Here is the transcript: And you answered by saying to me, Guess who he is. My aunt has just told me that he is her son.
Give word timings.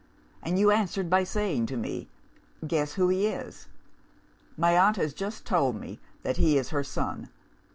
And 0.41 0.57
you 0.57 0.71
answered 0.71 1.11
by 1.11 1.23
saying 1.23 1.67
to 1.67 1.77
me, 1.77 2.07
Guess 2.65 2.93
who 2.93 3.09
he 3.09 3.27
is. 3.27 3.67
My 4.57 4.75
aunt 4.75 4.95
has 4.97 5.13
just 5.13 5.45
told 5.45 5.79
me 5.79 5.99
that 6.23 6.37
he 6.37 6.57
is 6.57 6.69
her 6.71 6.83
son. 6.83 7.29